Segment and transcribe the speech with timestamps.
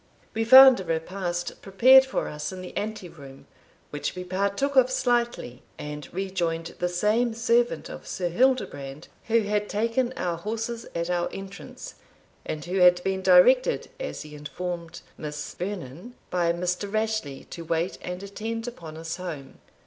[0.33, 3.45] We found a repast prepared for us in the ante room,
[3.91, 9.69] which we partook of slightly, and rejoined the same servant of Sir Hildebrand who had
[9.69, 11.93] taken our horses at our entrance,
[12.47, 16.91] and who had been directed, as he informed Miss Vernon, by Mr.
[16.91, 19.59] Rashleigh, to wait and attend upon us home.